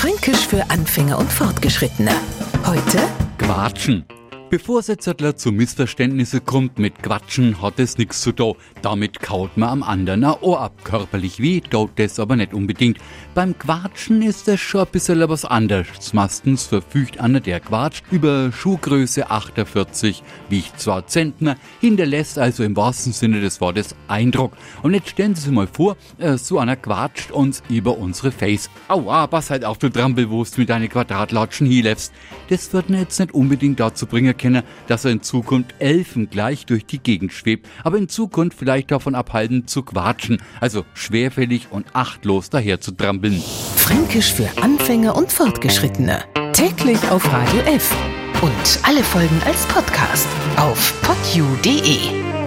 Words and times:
Fränkisch 0.00 0.46
für 0.46 0.62
Anfänger 0.70 1.18
und 1.18 1.30
Fortgeschrittene. 1.30 2.12
Heute 2.64 3.00
Quatschen. 3.36 4.06
Bevor 4.50 4.80
es 4.80 4.88
jetzt 4.88 5.08
zu 5.36 5.52
Missverständnisse 5.52 6.40
kommt, 6.40 6.80
mit 6.80 7.04
Quatschen 7.04 7.62
hat 7.62 7.78
es 7.78 7.98
nichts 7.98 8.20
zu 8.20 8.32
tun. 8.32 8.56
Damit 8.82 9.20
kaut 9.20 9.56
man 9.56 9.68
am 9.68 9.82
anderen 9.84 10.24
ein 10.24 10.34
Ohr 10.40 10.60
ab. 10.60 10.72
Körperlich 10.82 11.38
weh, 11.38 11.60
tut 11.60 11.90
das 11.94 12.18
aber 12.18 12.34
nicht 12.34 12.52
unbedingt. 12.52 12.98
Beim 13.32 13.56
Quatschen 13.56 14.22
ist 14.22 14.48
das 14.48 14.58
schon 14.58 14.80
ein 14.80 14.88
bisschen 14.90 15.20
was 15.28 15.44
anderes. 15.44 16.12
Meistens 16.14 16.64
verfügt 16.64 17.20
einer, 17.20 17.38
der 17.38 17.60
quatscht, 17.60 18.02
über 18.10 18.50
Schuhgröße 18.50 19.30
48, 19.30 20.24
wiegt 20.48 20.80
zwar 20.80 21.06
Zentner, 21.06 21.56
hinterlässt 21.80 22.36
also 22.36 22.64
im 22.64 22.74
wahrsten 22.74 23.12
Sinne 23.12 23.40
des 23.40 23.60
Wortes 23.60 23.94
Eindruck. 24.08 24.54
Und 24.82 24.94
jetzt 24.94 25.10
stellen 25.10 25.36
Sie 25.36 25.42
sich 25.42 25.52
mal 25.52 25.68
vor, 25.68 25.96
äh, 26.18 26.36
so 26.36 26.58
einer 26.58 26.74
quatscht 26.74 27.30
uns 27.30 27.62
über 27.68 27.96
unsere 27.98 28.32
Face. 28.32 28.68
Aua, 28.88 29.28
pass 29.28 29.50
halt 29.50 29.64
auf, 29.64 29.78
du 29.78 29.90
Trampelwurst 29.90 30.58
mit 30.58 30.70
deinen 30.70 30.88
Quadratlatschen 30.88 31.68
hielefst. 31.68 32.12
Das 32.48 32.72
wird 32.72 32.90
jetzt 32.90 33.20
nicht 33.20 33.32
unbedingt 33.32 33.78
dazu 33.78 34.06
bringen 34.06 34.36
können, 34.40 34.62
dass 34.88 35.04
er 35.04 35.12
in 35.12 35.22
Zukunft 35.22 35.74
elfengleich 35.78 36.66
durch 36.66 36.86
die 36.86 36.98
Gegend 36.98 37.32
schwebt, 37.32 37.68
aber 37.84 37.98
in 37.98 38.08
Zukunft 38.08 38.58
vielleicht 38.58 38.90
davon 38.90 39.14
abhalten 39.14 39.66
zu 39.66 39.82
quatschen, 39.82 40.42
also 40.60 40.84
schwerfällig 40.94 41.68
und 41.70 41.86
achtlos 41.92 42.50
daher 42.50 42.80
zu 42.80 42.92
trampeln. 42.92 43.40
Fränkisch 43.76 44.32
für 44.32 44.48
Anfänger 44.60 45.16
und 45.16 45.32
Fortgeschrittene. 45.32 46.24
Täglich 46.52 46.98
auf 47.10 47.30
Radio 47.32 47.60
F. 47.60 47.94
Und 48.42 48.80
alle 48.82 49.04
Folgen 49.04 49.40
als 49.44 49.66
Podcast 49.66 50.26
auf 50.56 50.94
podu.de. 51.02 52.39